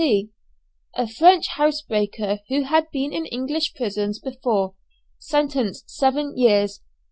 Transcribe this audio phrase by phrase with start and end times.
[0.03, 0.31] C.
[0.95, 4.73] A French housebreaker who had been in English prisons before.
[5.19, 6.81] Sentence, seven years.